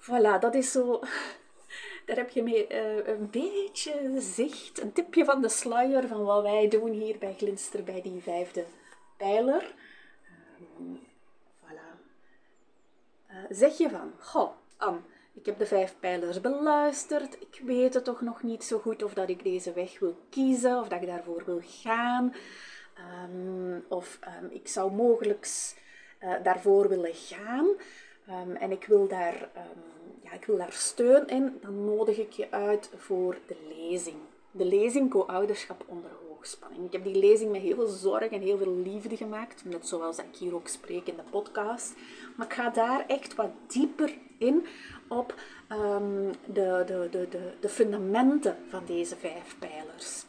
Voilà, 0.00 0.40
dat 0.40 0.54
is 0.54 0.72
zo. 0.72 1.00
Daar 2.06 2.16
heb 2.16 2.30
je 2.30 2.42
mee 2.42 2.72
uh, 2.72 3.06
een 3.06 3.30
beetje 3.30 4.20
zicht, 4.20 4.80
een 4.80 4.92
tipje 4.92 5.24
van 5.24 5.42
de 5.42 5.48
sluier 5.48 6.08
van 6.08 6.24
wat 6.24 6.42
wij 6.42 6.68
doen 6.68 6.90
hier 6.90 7.18
bij 7.18 7.34
Glinster 7.36 7.84
bij 7.84 8.02
die 8.02 8.22
vijfde 8.22 8.64
pijler. 9.16 9.74
Um, 10.78 11.00
voilà. 11.64 12.00
Uh, 13.30 13.36
zeg 13.48 13.78
je 13.78 13.90
van, 13.90 14.12
goh, 14.18 14.50
Anne, 14.76 15.00
ik 15.40 15.46
heb 15.46 15.58
de 15.58 15.66
vijf 15.66 15.96
pijlers 16.00 16.40
beluisterd. 16.40 17.34
Ik 17.34 17.60
weet 17.64 17.94
het 17.94 18.04
toch 18.04 18.20
nog 18.20 18.42
niet 18.42 18.64
zo 18.64 18.78
goed 18.78 19.02
of 19.02 19.14
dat 19.14 19.28
ik 19.28 19.42
deze 19.42 19.72
weg 19.72 19.98
wil 19.98 20.16
kiezen 20.30 20.78
of 20.78 20.88
dat 20.88 21.02
ik 21.02 21.08
daarvoor 21.08 21.42
wil 21.46 21.60
gaan. 21.62 22.34
Um, 23.24 23.84
of 23.88 24.18
um, 24.42 24.50
ik 24.50 24.68
zou 24.68 24.92
mogelijk 24.92 25.48
uh, 26.22 26.32
daarvoor 26.42 26.88
willen 26.88 27.14
gaan. 27.14 27.66
Um, 28.28 28.56
en 28.56 28.70
ik 28.70 28.84
wil, 28.84 29.08
daar, 29.08 29.50
ja, 30.22 30.32
ik 30.32 30.44
wil 30.44 30.56
daar 30.56 30.72
steun 30.72 31.26
in. 31.26 31.58
Dan 31.60 31.84
nodig 31.84 32.18
ik 32.18 32.32
je 32.32 32.50
uit 32.50 32.90
voor 32.96 33.38
de 33.46 33.56
lezing. 33.68 34.18
De 34.50 34.64
lezing 34.64 35.10
Co-ouderschap 35.10 35.84
onder 35.86 36.10
hoogspanning. 36.40 36.86
Ik 36.86 36.92
heb 36.92 37.04
die 37.04 37.18
lezing 37.18 37.52
met 37.52 37.60
heel 37.60 37.74
veel 37.74 37.86
zorg 37.86 38.30
en 38.30 38.40
heel 38.40 38.58
veel 38.58 38.76
liefde 38.76 39.16
gemaakt. 39.16 39.64
Net 39.64 39.86
zoals 39.86 40.18
ik 40.18 40.36
hier 40.38 40.54
ook 40.54 40.68
spreek 40.68 41.06
in 41.06 41.16
de 41.16 41.22
podcast. 41.30 41.94
Maar 42.36 42.46
ik 42.46 42.52
ga 42.52 42.70
daar 42.70 43.04
echt 43.06 43.34
wat 43.34 43.50
dieper 43.66 44.18
in 44.38 44.66
op 45.08 45.34
de, 45.68 46.82
de, 46.86 47.08
de, 47.10 47.28
de, 47.30 47.52
de 47.60 47.68
fundamenten 47.68 48.56
van 48.68 48.82
deze 48.86 49.16
vijf 49.16 49.56
pijlers. 49.58 50.24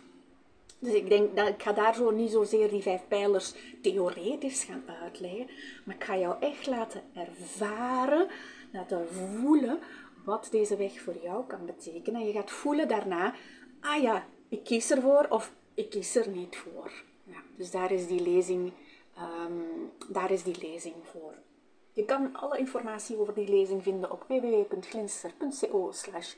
Dus 0.79 0.93
ik 0.93 1.09
denk 1.09 1.35
dat 1.35 1.47
ik 1.47 1.61
ga 1.61 1.73
daar 1.73 1.95
zo 1.95 2.11
niet 2.11 2.31
zozeer 2.31 2.69
die 2.69 2.81
vijf 2.81 3.01
pijlers 3.07 3.53
theoretisch 3.81 4.63
gaan 4.63 4.83
uitleggen, 5.01 5.49
maar 5.83 5.95
ik 5.95 6.03
ga 6.03 6.17
jou 6.17 6.35
echt 6.39 6.67
laten 6.67 7.01
ervaren, 7.13 8.27
laten 8.71 9.07
voelen 9.09 9.79
wat 10.25 10.47
deze 10.51 10.75
weg 10.75 11.01
voor 11.01 11.15
jou 11.23 11.45
kan 11.47 11.65
betekenen. 11.65 12.21
En 12.21 12.27
je 12.27 12.33
gaat 12.33 12.51
voelen 12.51 12.87
daarna, 12.87 13.33
ah 13.81 14.01
ja, 14.01 14.25
ik 14.49 14.63
kies 14.63 14.91
ervoor 14.91 15.25
of 15.29 15.53
ik 15.73 15.89
kies 15.89 16.15
er 16.15 16.29
niet 16.29 16.57
voor. 16.57 16.91
Dus 17.55 17.71
daar 17.71 17.91
is 17.91 18.07
die 18.07 18.21
lezing, 18.21 18.73
um, 19.17 19.91
daar 20.09 20.31
is 20.31 20.43
die 20.43 20.57
lezing 20.61 20.95
voor. 21.03 21.33
Je 21.93 22.05
kan 22.05 22.35
alle 22.35 22.57
informatie 22.57 23.17
over 23.17 23.33
die 23.33 23.49
lezing 23.49 23.83
vinden 23.83 24.11
op 24.11 24.23
www.glinster.co 24.27 25.91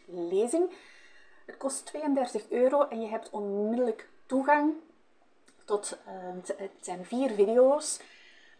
lezing. 0.06 0.72
Het 1.46 1.58
kost 1.58 1.86
32 1.86 2.50
euro 2.50 2.88
en 2.88 3.02
je 3.02 3.08
hebt 3.08 3.30
onmiddellijk 3.30 4.10
toegang 4.26 4.74
tot, 5.65 5.98
uh, 6.08 6.13
het 6.58 6.72
zijn 6.82 7.06
vier 7.06 7.30
video's. 7.30 8.00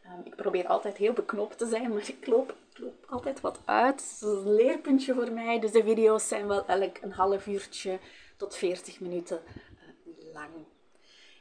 Um, 0.06 0.22
ik 0.24 0.36
probeer 0.36 0.68
altijd 0.68 0.98
heel 0.98 1.14
beknopt 1.14 1.58
te 1.58 1.68
zijn, 1.68 1.90
maar 1.94 2.10
ik 2.10 2.28
loop, 2.28 2.56
ik 2.74 2.80
loop 2.80 3.06
altijd 3.10 3.42
wat 3.42 3.60
uit. 3.66 4.20
Dat 4.20 4.32
is 4.40 4.46
een 4.46 4.54
leerpuntje 4.54 5.14
voor 5.14 5.32
mij. 5.32 5.60
Dus 5.60 5.72
de 5.72 5.84
video's 5.84 6.28
zijn 6.28 6.48
wel 6.48 6.66
elk 6.66 6.98
een 7.02 7.12
half 7.12 7.48
uurtje 7.48 8.00
tot 8.38 8.56
40 8.56 9.00
minuten 9.00 9.42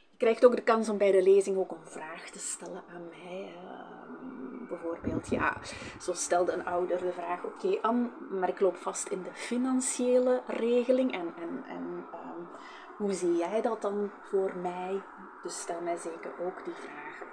Je 0.09 0.17
krijgt 0.17 0.45
ook 0.45 0.55
de 0.55 0.63
kans 0.63 0.89
om 0.89 0.97
bij 0.97 1.11
de 1.11 1.23
lezing 1.23 1.57
ook 1.57 1.71
een 1.71 1.87
vraag 1.87 2.29
te 2.29 2.39
stellen 2.39 2.83
aan 2.93 3.07
mij. 3.09 3.55
Uh, 3.55 4.69
bijvoorbeeld, 4.69 5.29
ja, 5.29 5.57
zo 6.01 6.13
stelde 6.13 6.51
een 6.51 6.65
ouder 6.65 6.97
de 6.97 7.11
vraag, 7.11 7.43
oké 7.43 7.65
okay, 7.65 7.79
Anne, 7.81 8.09
maar 8.29 8.49
ik 8.49 8.59
loop 8.59 8.75
vast 8.75 9.07
in 9.07 9.23
de 9.23 9.33
financiële 9.33 10.41
regeling 10.47 11.13
en, 11.13 11.33
en, 11.37 11.63
en 11.67 12.05
um, 12.13 12.47
hoe 12.97 13.13
zie 13.13 13.35
jij 13.35 13.61
dat 13.61 13.81
dan 13.81 14.11
voor 14.21 14.55
mij? 14.55 15.01
Dus 15.43 15.61
stel 15.61 15.81
mij 15.81 15.97
zeker 15.97 16.31
ook 16.39 16.63
die 16.63 16.73
vragen 16.73 17.27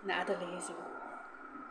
na 0.00 0.24
de 0.24 0.36
lezing. 0.38 0.78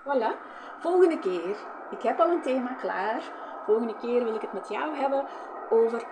Voilà, 0.01 0.37
volgende 0.79 1.19
keer, 1.19 1.57
ik 1.91 2.01
heb 2.01 2.19
al 2.19 2.29
een 2.29 2.41
thema 2.41 2.73
klaar, 2.73 3.23
volgende 3.65 3.95
keer 3.95 4.23
wil 4.23 4.35
ik 4.35 4.41
het 4.41 4.53
met 4.53 4.69
jou 4.69 4.95
hebben 4.95 5.25
over, 5.69 6.03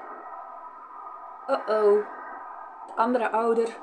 uh-oh, 1.48 2.06
andere 3.02 3.32
ouder 3.32 3.78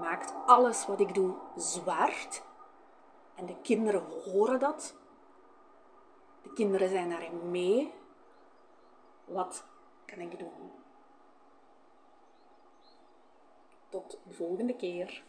maakt 0.00 0.34
alles 0.46 0.86
wat 0.86 1.00
ik 1.00 1.14
doe 1.14 1.34
zwart 1.56 2.42
en 3.34 3.46
de 3.46 3.56
kinderen 3.62 4.02
horen 4.24 4.58
dat. 4.58 4.94
De 6.42 6.52
kinderen 6.52 6.88
zijn 6.88 7.10
daarin 7.10 7.50
mee. 7.50 7.92
Wat 9.24 9.64
kan 10.04 10.18
ik 10.18 10.38
doen? 10.38 10.72
Tot 13.88 14.18
de 14.24 14.34
volgende 14.34 14.76
keer. 14.76 15.24